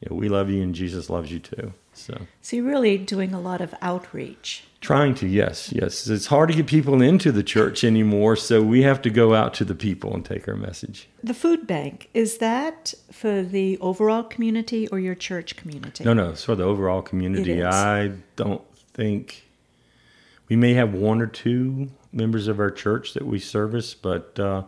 You 0.00 0.08
know, 0.10 0.16
we 0.16 0.28
love 0.28 0.48
you 0.48 0.62
and 0.62 0.74
Jesus 0.74 1.10
loves 1.10 1.32
you 1.32 1.40
too. 1.40 1.72
So, 1.92 2.16
so 2.40 2.56
you're 2.56 2.64
really 2.64 2.96
doing 2.98 3.34
a 3.34 3.40
lot 3.40 3.60
of 3.60 3.74
outreach. 3.82 4.64
Trying 4.80 5.16
to, 5.16 5.26
yes, 5.26 5.72
yes. 5.72 6.06
It's 6.06 6.26
hard 6.26 6.50
to 6.50 6.54
get 6.54 6.68
people 6.68 7.02
into 7.02 7.32
the 7.32 7.42
church 7.42 7.82
anymore, 7.82 8.36
so 8.36 8.62
we 8.62 8.82
have 8.82 9.02
to 9.02 9.10
go 9.10 9.34
out 9.34 9.54
to 9.54 9.64
the 9.64 9.74
people 9.74 10.14
and 10.14 10.24
take 10.24 10.46
our 10.46 10.54
message. 10.54 11.08
The 11.24 11.34
food 11.34 11.66
bank, 11.66 12.08
is 12.14 12.38
that 12.38 12.94
for 13.10 13.42
the 13.42 13.76
overall 13.78 14.22
community 14.22 14.86
or 14.88 15.00
your 15.00 15.16
church 15.16 15.56
community? 15.56 16.04
No, 16.04 16.14
no, 16.14 16.30
it's 16.30 16.44
for 16.44 16.54
the 16.54 16.62
overall 16.62 17.02
community. 17.02 17.64
I 17.64 18.12
don't 18.36 18.62
think 18.94 19.48
we 20.48 20.54
may 20.54 20.74
have 20.74 20.94
one 20.94 21.20
or 21.20 21.26
two 21.26 21.90
members 22.12 22.46
of 22.46 22.60
our 22.60 22.70
church 22.70 23.14
that 23.14 23.26
we 23.26 23.40
service, 23.40 23.94
but 23.94 24.38
uh, 24.38 24.62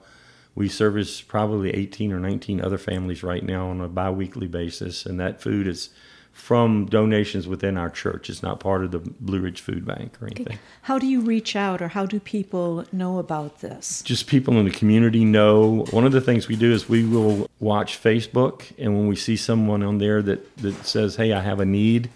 we 0.54 0.68
service 0.68 1.20
probably 1.20 1.70
18 1.70 2.12
or 2.12 2.18
19 2.18 2.60
other 2.60 2.78
families 2.78 3.22
right 3.22 3.44
now 3.44 3.68
on 3.68 3.80
a 3.80 3.88
biweekly 3.88 4.48
basis, 4.48 5.06
and 5.06 5.18
that 5.20 5.40
food 5.40 5.66
is 5.66 5.90
from 6.32 6.86
donations 6.86 7.46
within 7.46 7.76
our 7.76 7.90
church. 7.90 8.30
It's 8.30 8.42
not 8.42 8.60
part 8.60 8.84
of 8.84 8.90
the 8.92 8.98
Blue 8.98 9.40
Ridge 9.40 9.60
Food 9.60 9.84
Bank 9.84 10.20
or 10.20 10.26
anything. 10.26 10.46
Okay. 10.46 10.58
How 10.82 10.98
do 10.98 11.06
you 11.06 11.20
reach 11.20 11.54
out 11.54 11.82
or 11.82 11.88
how 11.88 12.06
do 12.06 12.18
people 12.18 12.84
know 12.92 13.18
about 13.18 13.60
this? 13.60 14.02
Just 14.02 14.26
people 14.26 14.56
in 14.58 14.64
the 14.64 14.70
community 14.70 15.24
know. 15.24 15.84
One 15.90 16.04
of 16.04 16.12
the 16.12 16.20
things 16.20 16.48
we 16.48 16.56
do 16.56 16.72
is 16.72 16.88
we 16.88 17.04
will 17.04 17.48
watch 17.58 18.02
Facebook 18.02 18.72
and 18.78 18.96
when 18.96 19.06
we 19.06 19.16
see 19.16 19.36
someone 19.36 19.82
on 19.82 19.98
there 19.98 20.22
that, 20.22 20.56
that 20.58 20.86
says, 20.86 21.16
Hey, 21.16 21.32
I 21.32 21.40
have 21.40 21.60
a 21.60 21.66
need, 21.66 22.10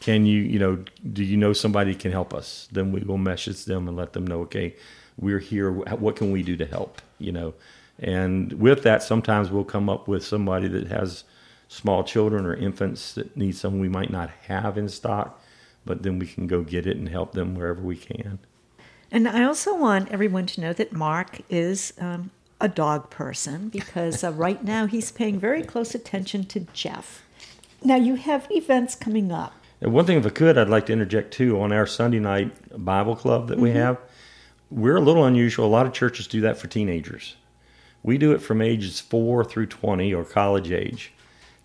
can 0.00 0.26
you, 0.26 0.40
you 0.40 0.58
know, 0.58 0.78
do 1.12 1.24
you 1.24 1.36
know 1.36 1.52
somebody 1.52 1.94
can 1.94 2.12
help 2.12 2.32
us? 2.32 2.68
Then 2.72 2.92
we 2.92 3.00
will 3.00 3.18
message 3.18 3.64
them 3.64 3.88
and 3.88 3.96
let 3.96 4.12
them 4.12 4.26
know, 4.26 4.40
okay, 4.42 4.74
we're 5.18 5.38
here. 5.38 5.70
What 5.70 6.16
can 6.16 6.30
we 6.30 6.42
do 6.42 6.56
to 6.56 6.66
help? 6.66 7.00
You 7.18 7.32
know, 7.32 7.54
and 7.98 8.52
with 8.54 8.82
that, 8.82 9.02
sometimes 9.02 9.50
we'll 9.50 9.64
come 9.64 9.88
up 9.88 10.06
with 10.08 10.24
somebody 10.24 10.68
that 10.68 10.88
has 10.88 11.24
small 11.68 12.04
children 12.04 12.46
or 12.46 12.54
infants 12.54 13.14
that 13.14 13.36
need 13.36 13.56
something 13.56 13.80
we 13.80 13.88
might 13.88 14.10
not 14.10 14.30
have 14.48 14.78
in 14.78 14.88
stock, 14.88 15.42
but 15.84 16.02
then 16.02 16.18
we 16.18 16.26
can 16.26 16.46
go 16.46 16.62
get 16.62 16.86
it 16.86 16.96
and 16.96 17.08
help 17.08 17.32
them 17.32 17.54
wherever 17.54 17.80
we 17.80 17.96
can. 17.96 18.38
And 19.10 19.28
I 19.28 19.44
also 19.44 19.76
want 19.76 20.10
everyone 20.10 20.46
to 20.46 20.60
know 20.60 20.72
that 20.72 20.92
Mark 20.92 21.40
is 21.48 21.92
um, 21.98 22.30
a 22.60 22.68
dog 22.68 23.10
person 23.10 23.68
because 23.68 24.22
uh, 24.22 24.32
right 24.32 24.62
now 24.62 24.86
he's 24.86 25.10
paying 25.10 25.38
very 25.38 25.62
close 25.62 25.94
attention 25.94 26.44
to 26.44 26.60
Jeff. 26.72 27.22
Now, 27.82 27.96
you 27.96 28.16
have 28.16 28.46
events 28.50 28.94
coming 28.94 29.30
up. 29.30 29.54
And 29.80 29.92
one 29.92 30.06
thing, 30.06 30.18
if 30.18 30.26
I 30.26 30.30
could, 30.30 30.56
I'd 30.58 30.68
like 30.68 30.86
to 30.86 30.92
interject 30.92 31.32
too 31.32 31.60
on 31.60 31.72
our 31.72 31.86
Sunday 31.86 32.18
night 32.18 32.84
Bible 32.84 33.14
club 33.14 33.48
that 33.48 33.54
mm-hmm. 33.54 33.62
we 33.62 33.70
have. 33.72 33.98
We're 34.70 34.96
a 34.96 35.00
little 35.00 35.24
unusual. 35.24 35.66
A 35.66 35.68
lot 35.68 35.86
of 35.86 35.92
churches 35.92 36.26
do 36.26 36.40
that 36.42 36.58
for 36.58 36.66
teenagers. 36.66 37.36
We 38.02 38.18
do 38.18 38.32
it 38.32 38.38
from 38.38 38.62
ages 38.62 39.00
four 39.00 39.44
through 39.44 39.66
20 39.66 40.14
or 40.14 40.24
college 40.24 40.70
age 40.70 41.12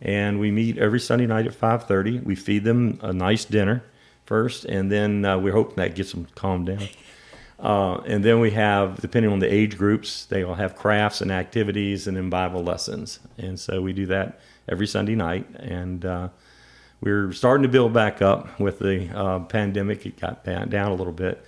and 0.01 0.39
we 0.39 0.50
meet 0.50 0.77
every 0.77 1.00
Sunday 1.00 1.27
night 1.27 1.46
at 1.46 1.53
5:30. 1.53 2.24
We 2.24 2.36
feed 2.36 2.63
them 2.63 3.00
a 3.01 3.13
nice 3.13 3.46
dinner 3.46 3.84
first, 4.25 4.65
and 4.65 4.91
then 4.91 5.24
uh, 5.24 5.38
we're 5.38 5.53
hoping 5.53 5.75
that 5.75 5.96
gets 5.96 6.12
them 6.12 6.27
calmed 6.36 6.67
down. 6.67 6.88
Uh, 7.60 8.01
and 8.08 8.25
then 8.25 8.39
we 8.39 8.50
have, 8.50 9.00
depending 9.01 9.31
on 9.31 9.38
the 9.38 9.53
age 9.53 9.77
groups, 9.77 10.25
they 10.25 10.43
will 10.43 10.55
have 10.55 10.75
crafts 10.75 11.22
and 11.22 11.31
activities 11.31 12.08
and 12.08 12.17
then 12.17 12.27
Bible 12.27 12.63
lessons. 12.63 13.20
And 13.38 13.60
so 13.60 13.84
we 13.84 13.93
do 13.93 14.08
that 14.08 14.39
every 14.67 14.88
Sunday 14.88 15.13
night. 15.13 15.46
And 15.60 16.03
uh, 16.03 16.29
we're 17.01 17.31
starting 17.34 17.62
to 17.62 17.70
build 17.70 17.93
back 17.93 18.20
up 18.20 18.60
with 18.60 18.79
the 18.79 19.15
uh, 19.15 19.39
pandemic. 19.41 20.08
It 20.08 20.20
got 20.20 20.43
down 20.43 20.91
a 20.91 20.96
little 20.96 21.13
bit. 21.13 21.46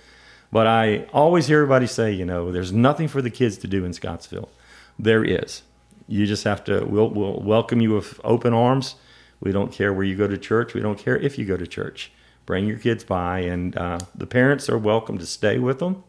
But 0.54 0.68
I 0.68 1.06
always 1.12 1.48
hear 1.48 1.62
everybody 1.62 1.88
say, 1.88 2.12
you 2.12 2.24
know, 2.24 2.52
there's 2.52 2.70
nothing 2.70 3.08
for 3.08 3.20
the 3.20 3.28
kids 3.28 3.58
to 3.58 3.66
do 3.66 3.84
in 3.84 3.92
Scottsville. 3.92 4.48
There 4.96 5.24
is. 5.24 5.62
You 6.06 6.26
just 6.26 6.44
have 6.44 6.62
to, 6.66 6.84
we'll, 6.84 7.10
we'll 7.10 7.40
welcome 7.40 7.80
you 7.80 7.92
with 7.92 8.20
open 8.22 8.54
arms. 8.54 8.94
We 9.40 9.50
don't 9.50 9.72
care 9.72 9.92
where 9.92 10.04
you 10.04 10.14
go 10.14 10.28
to 10.28 10.38
church. 10.38 10.72
We 10.72 10.80
don't 10.80 10.96
care 10.96 11.16
if 11.16 11.38
you 11.38 11.44
go 11.44 11.56
to 11.56 11.66
church. 11.66 12.12
Bring 12.46 12.68
your 12.68 12.78
kids 12.78 13.02
by, 13.02 13.40
and 13.40 13.76
uh, 13.76 13.98
the 14.14 14.28
parents 14.28 14.68
are 14.68 14.78
welcome 14.78 15.18
to 15.18 15.26
stay 15.26 15.58
with 15.58 15.80
them 15.80 16.04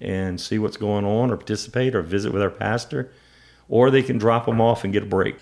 and 0.00 0.40
see 0.40 0.58
what's 0.58 0.78
going 0.78 1.04
on 1.04 1.30
or 1.30 1.36
participate 1.36 1.94
or 1.94 2.00
visit 2.00 2.32
with 2.32 2.40
our 2.40 2.48
pastor, 2.48 3.12
or 3.68 3.90
they 3.90 4.02
can 4.02 4.16
drop 4.16 4.46
them 4.46 4.62
off 4.62 4.84
and 4.84 4.94
get 4.94 5.02
a 5.02 5.06
break. 5.06 5.36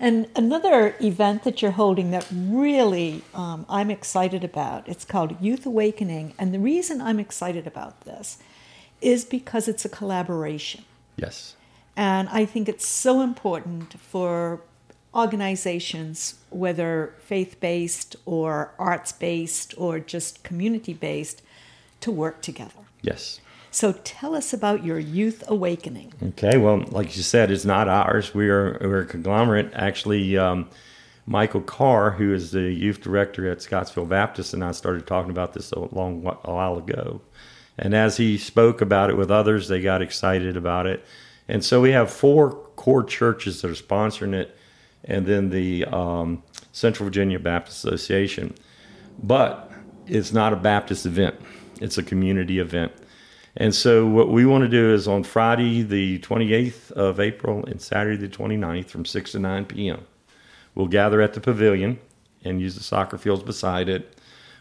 And 0.00 0.28
another 0.36 0.94
event 1.00 1.42
that 1.42 1.60
you're 1.60 1.72
holding 1.72 2.12
that 2.12 2.26
really 2.32 3.22
um, 3.34 3.66
I'm 3.68 3.90
excited 3.90 4.44
about, 4.44 4.88
it's 4.88 5.04
called 5.04 5.40
Youth 5.40 5.66
Awakening. 5.66 6.34
And 6.38 6.54
the 6.54 6.60
reason 6.60 7.00
I'm 7.00 7.18
excited 7.18 7.66
about 7.66 8.02
this 8.02 8.38
is 9.00 9.24
because 9.24 9.66
it's 9.66 9.84
a 9.84 9.88
collaboration. 9.88 10.84
Yes. 11.16 11.56
And 11.96 12.28
I 12.28 12.44
think 12.44 12.68
it's 12.68 12.86
so 12.86 13.22
important 13.22 13.98
for 13.98 14.60
organizations, 15.14 16.36
whether 16.50 17.14
faith 17.18 17.58
based 17.58 18.14
or 18.24 18.72
arts 18.78 19.10
based 19.10 19.74
or 19.76 19.98
just 19.98 20.44
community 20.44 20.94
based, 20.94 21.42
to 22.00 22.12
work 22.12 22.40
together. 22.40 22.84
Yes. 23.02 23.40
So 23.70 23.92
tell 24.04 24.34
us 24.34 24.52
about 24.52 24.84
your 24.84 24.98
youth 24.98 25.44
awakening. 25.46 26.12
Okay, 26.22 26.56
well, 26.56 26.84
like 26.88 27.16
you 27.16 27.22
said, 27.22 27.50
it's 27.50 27.64
not 27.64 27.88
ours. 27.88 28.34
We 28.34 28.48
are 28.48 28.78
we're 28.80 29.02
a 29.02 29.06
conglomerate. 29.06 29.70
Actually, 29.74 30.38
um, 30.38 30.68
Michael 31.26 31.60
Carr, 31.60 32.12
who 32.12 32.32
is 32.32 32.52
the 32.52 32.72
youth 32.72 33.02
director 33.02 33.50
at 33.50 33.60
Scottsville 33.60 34.06
Baptist, 34.06 34.54
and 34.54 34.64
I 34.64 34.72
started 34.72 35.06
talking 35.06 35.30
about 35.30 35.52
this 35.52 35.72
a 35.72 35.80
long 35.94 36.26
a 36.44 36.52
while 36.52 36.78
ago. 36.78 37.20
And 37.78 37.94
as 37.94 38.16
he 38.16 38.38
spoke 38.38 38.80
about 38.80 39.10
it 39.10 39.16
with 39.16 39.30
others, 39.30 39.68
they 39.68 39.80
got 39.80 40.02
excited 40.02 40.56
about 40.56 40.86
it. 40.86 41.04
And 41.46 41.64
so 41.64 41.80
we 41.80 41.92
have 41.92 42.10
four 42.10 42.52
core 42.76 43.04
churches 43.04 43.62
that 43.62 43.70
are 43.70 43.74
sponsoring 43.74 44.34
it, 44.34 44.56
and 45.04 45.26
then 45.26 45.50
the 45.50 45.84
um, 45.84 46.42
Central 46.72 47.04
Virginia 47.04 47.38
Baptist 47.38 47.84
Association. 47.84 48.54
But 49.22 49.70
it's 50.06 50.32
not 50.32 50.52
a 50.52 50.56
Baptist 50.56 51.04
event, 51.04 51.36
it's 51.80 51.98
a 51.98 52.02
community 52.02 52.58
event. 52.58 52.92
And 53.60 53.74
so 53.74 54.06
what 54.06 54.30
we 54.30 54.46
want 54.46 54.62
to 54.62 54.68
do 54.68 54.94
is 54.94 55.08
on 55.08 55.24
Friday, 55.24 55.82
the 55.82 56.20
28th 56.20 56.92
of 56.92 57.18
April, 57.18 57.64
and 57.66 57.82
Saturday, 57.82 58.16
the 58.16 58.28
29th, 58.28 58.86
from 58.86 59.04
6 59.04 59.32
to 59.32 59.40
9 59.40 59.64
p.m., 59.64 60.06
we'll 60.76 60.86
gather 60.86 61.20
at 61.20 61.34
the 61.34 61.40
pavilion 61.40 61.98
and 62.44 62.60
use 62.60 62.76
the 62.76 62.84
soccer 62.84 63.18
fields 63.18 63.42
beside 63.42 63.88
it. 63.88 64.16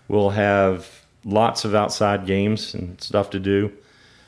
We'll 0.08 0.32
have 0.32 1.06
lots 1.24 1.64
of 1.64 1.76
outside 1.76 2.26
games 2.26 2.74
and 2.74 3.00
stuff 3.00 3.30
to 3.30 3.40
do. 3.40 3.72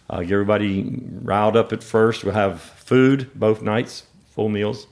Uh, 0.07 0.21
get 0.21 0.33
everybody 0.33 1.01
riled 1.23 1.57
up 1.57 1.73
at 1.73 1.83
first. 1.83 2.23
We'll 2.23 2.35
have 2.35 2.61
food 2.61 3.31
both 3.33 3.63
nights, 3.63 4.03
full 4.29 4.49
meals. 4.49 4.85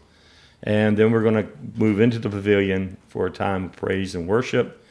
And 0.63 0.97
then 0.97 1.11
we're 1.11 1.21
going 1.21 1.45
to 1.45 1.47
move 1.75 2.01
into 2.01 2.17
the 2.17 2.29
pavilion 2.31 2.97
for 3.09 3.27
a 3.27 3.31
time 3.31 3.65
of 3.65 3.73
praise 3.73 4.15
and 4.15 4.27
worship. 4.27 4.83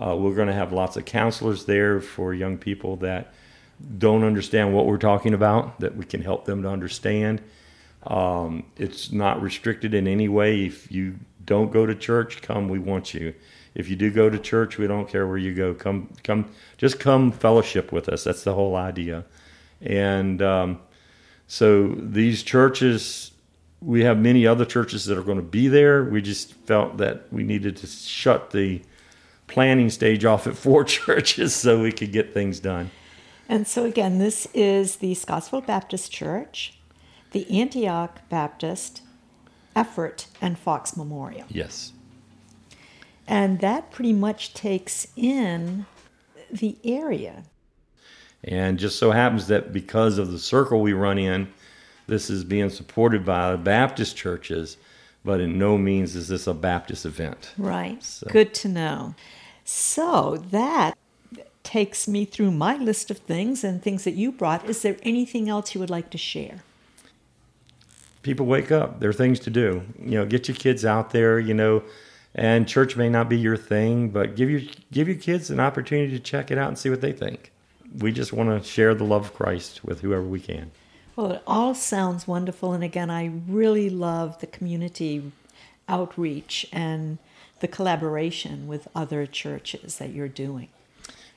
Uh, 0.00 0.14
we're 0.14 0.36
going 0.36 0.46
to 0.46 0.54
have 0.54 0.72
lots 0.72 0.96
of 0.96 1.04
counselors 1.06 1.64
there 1.64 2.00
for 2.00 2.32
young 2.32 2.56
people 2.56 2.94
that 2.98 3.32
don't 3.98 4.24
understand 4.24 4.74
what 4.74 4.86
we're 4.86 4.98
talking 4.98 5.34
about, 5.34 5.80
that 5.80 5.96
we 5.96 6.04
can 6.04 6.22
help 6.22 6.44
them 6.44 6.62
to 6.62 6.68
understand. 6.68 7.42
Um, 8.04 8.64
it's 8.76 9.12
not 9.12 9.40
restricted 9.42 9.94
in 9.94 10.06
any 10.06 10.28
way. 10.28 10.64
If 10.64 10.90
you 10.90 11.16
don't 11.44 11.72
go 11.72 11.86
to 11.86 11.94
church, 11.94 12.42
come. 12.42 12.68
We 12.68 12.78
want 12.78 13.14
you. 13.14 13.34
If 13.74 13.88
you 13.88 13.96
do 13.96 14.10
go 14.10 14.28
to 14.28 14.38
church, 14.38 14.78
we 14.78 14.86
don't 14.86 15.08
care 15.08 15.26
where 15.26 15.38
you 15.38 15.54
go. 15.54 15.74
Come, 15.74 16.12
come, 16.24 16.50
just 16.76 16.98
come 16.98 17.30
fellowship 17.30 17.92
with 17.92 18.08
us. 18.08 18.24
That's 18.24 18.44
the 18.44 18.54
whole 18.54 18.76
idea. 18.76 19.24
And 19.80 20.42
um, 20.42 20.80
so 21.46 21.88
these 21.96 22.42
churches, 22.42 23.32
we 23.80 24.02
have 24.02 24.18
many 24.18 24.46
other 24.46 24.64
churches 24.64 25.04
that 25.06 25.16
are 25.16 25.22
going 25.22 25.38
to 25.38 25.42
be 25.42 25.68
there. 25.68 26.04
We 26.04 26.20
just 26.22 26.52
felt 26.52 26.96
that 26.98 27.32
we 27.32 27.44
needed 27.44 27.76
to 27.78 27.86
shut 27.86 28.50
the 28.50 28.82
planning 29.46 29.90
stage 29.90 30.24
off 30.24 30.46
at 30.46 30.56
four 30.56 30.84
churches 30.98 31.54
so 31.54 31.82
we 31.82 31.92
could 31.92 32.12
get 32.12 32.34
things 32.34 32.60
done. 32.60 32.90
And 33.48 33.66
so, 33.66 33.84
again, 33.84 34.18
this 34.18 34.46
is 34.52 34.96
the 34.96 35.14
Scottsville 35.14 35.62
Baptist 35.62 36.12
Church, 36.12 36.78
the 37.32 37.60
Antioch 37.60 38.20
Baptist, 38.28 39.02
Effort, 39.74 40.26
and 40.40 40.58
Fox 40.58 40.96
Memorial. 40.96 41.46
Yes. 41.48 41.92
And 43.26 43.60
that 43.60 43.90
pretty 43.90 44.12
much 44.12 44.52
takes 44.54 45.08
in 45.16 45.86
the 46.50 46.76
area. 46.84 47.44
And 48.44 48.78
just 48.78 48.98
so 48.98 49.10
happens 49.10 49.46
that 49.48 49.72
because 49.72 50.18
of 50.18 50.30
the 50.30 50.38
circle 50.38 50.80
we 50.80 50.92
run 50.92 51.18
in, 51.18 51.48
this 52.06 52.30
is 52.30 52.44
being 52.44 52.70
supported 52.70 53.24
by 53.24 53.52
the 53.52 53.58
Baptist 53.58 54.16
churches. 54.16 54.76
but 55.24 55.40
in 55.40 55.58
no 55.58 55.76
means 55.76 56.16
is 56.16 56.28
this 56.28 56.46
a 56.46 56.54
Baptist 56.54 57.04
event. 57.04 57.52
Right. 57.58 58.02
So. 58.02 58.26
Good 58.30 58.54
to 58.54 58.68
know. 58.68 59.14
So 59.64 60.42
that 60.50 60.96
takes 61.68 62.08
me 62.08 62.24
through 62.24 62.50
my 62.50 62.78
list 62.78 63.10
of 63.10 63.18
things 63.18 63.62
and 63.62 63.82
things 63.82 64.04
that 64.04 64.12
you 64.12 64.32
brought. 64.32 64.64
Is 64.64 64.80
there 64.80 64.96
anything 65.02 65.50
else 65.50 65.74
you 65.74 65.80
would 65.80 65.90
like 65.90 66.08
to 66.12 66.16
share? 66.16 66.62
People 68.22 68.46
wake 68.46 68.72
up. 68.72 69.00
There 69.00 69.10
are 69.10 69.20
things 69.24 69.38
to 69.40 69.50
do. 69.50 69.82
You 70.02 70.12
know, 70.12 70.24
get 70.24 70.48
your 70.48 70.56
kids 70.56 70.86
out 70.86 71.10
there, 71.10 71.38
you 71.38 71.52
know, 71.52 71.82
and 72.34 72.66
church 72.66 72.96
may 72.96 73.10
not 73.10 73.28
be 73.28 73.38
your 73.38 73.58
thing, 73.58 74.08
but 74.08 74.34
give 74.34 74.48
your 74.48 74.62
give 74.92 75.08
your 75.08 75.18
kids 75.18 75.50
an 75.50 75.60
opportunity 75.60 76.10
to 76.12 76.18
check 76.18 76.50
it 76.50 76.56
out 76.56 76.68
and 76.68 76.78
see 76.78 76.88
what 76.88 77.02
they 77.02 77.12
think. 77.12 77.52
We 77.98 78.12
just 78.12 78.32
want 78.32 78.48
to 78.48 78.66
share 78.66 78.94
the 78.94 79.04
love 79.04 79.26
of 79.26 79.34
Christ 79.34 79.84
with 79.84 80.00
whoever 80.00 80.22
we 80.22 80.40
can. 80.40 80.70
Well, 81.16 81.32
it 81.32 81.42
all 81.46 81.74
sounds 81.74 82.26
wonderful. 82.26 82.72
And 82.72 82.82
again, 82.82 83.10
I 83.10 83.26
really 83.46 83.90
love 83.90 84.40
the 84.40 84.46
community 84.46 85.32
outreach 85.86 86.66
and 86.72 87.18
the 87.60 87.68
collaboration 87.68 88.66
with 88.66 88.88
other 88.94 89.26
churches 89.26 89.98
that 89.98 90.14
you're 90.14 90.28
doing. 90.28 90.68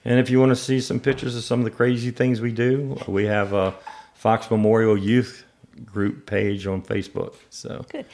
And 0.04 0.20
if 0.20 0.30
you 0.30 0.40
want 0.40 0.50
to 0.50 0.56
see 0.56 0.80
some 0.80 1.00
pictures 1.00 1.36
of 1.36 1.44
some 1.44 1.60
of 1.60 1.66
the 1.66 1.72
crazy 1.72 2.12
things 2.12 2.42
we 2.42 2.52
do, 2.52 2.98
we 3.08 3.26
have 3.26 3.54
a 3.54 3.74
Fox 4.16 4.50
Memorial 4.50 4.98
Youth 4.98 5.46
Group 5.86 6.26
page 6.26 6.68
on 6.68 6.82
Facebook. 6.82 7.36
So 7.50 7.86
good. 7.90 8.06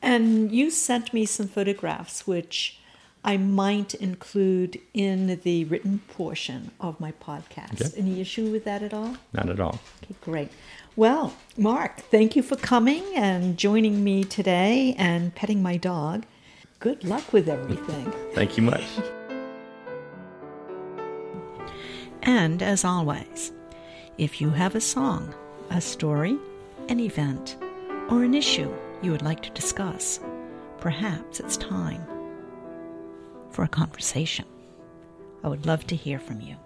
And 0.00 0.52
you 0.52 0.70
sent 0.70 1.12
me 1.12 1.26
some 1.26 1.48
photographs, 1.48 2.26
which 2.26 2.78
I 3.24 3.38
might 3.38 3.94
include 3.94 4.78
in 4.92 5.40
the 5.44 5.64
written 5.64 6.00
portion 6.08 6.70
of 6.78 7.00
my 7.00 7.12
podcast. 7.12 7.80
Okay. 7.80 7.90
Any 7.96 8.20
issue 8.20 8.50
with 8.50 8.64
that 8.64 8.82
at 8.82 8.92
all? 8.92 9.16
Not 9.32 9.48
at 9.48 9.60
all. 9.60 9.80
Okay, 10.02 10.14
great. 10.20 10.50
Well, 10.94 11.34
Mark, 11.56 12.00
thank 12.00 12.36
you 12.36 12.42
for 12.42 12.56
coming 12.56 13.02
and 13.16 13.56
joining 13.56 14.04
me 14.04 14.24
today 14.24 14.94
and 14.98 15.34
petting 15.34 15.62
my 15.62 15.78
dog. 15.78 16.26
Good 16.78 17.02
luck 17.02 17.32
with 17.32 17.48
everything. 17.48 18.12
Thank 18.34 18.56
you 18.58 18.62
much. 18.62 18.84
And 22.24 22.62
as 22.62 22.86
always, 22.86 23.52
if 24.16 24.40
you 24.40 24.48
have 24.48 24.74
a 24.74 24.80
song, 24.80 25.34
a 25.70 25.80
story, 25.80 26.38
an 26.88 26.98
event, 26.98 27.58
or 28.08 28.24
an 28.24 28.32
issue 28.34 28.74
you 29.02 29.10
would 29.12 29.22
like 29.22 29.42
to 29.42 29.50
discuss, 29.50 30.20
perhaps 30.78 31.38
it's 31.38 31.58
time 31.58 32.02
for 33.50 33.62
a 33.62 33.68
conversation. 33.68 34.46
I 35.42 35.48
would 35.48 35.66
love 35.66 35.86
to 35.88 35.96
hear 35.96 36.18
from 36.18 36.40
you. 36.40 36.56